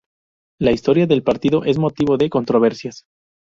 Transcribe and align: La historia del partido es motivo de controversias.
La 0.59 0.71
historia 0.71 1.05
del 1.05 1.21
partido 1.21 1.63
es 1.63 1.77
motivo 1.77 2.17
de 2.17 2.31
controversias. 2.31 3.03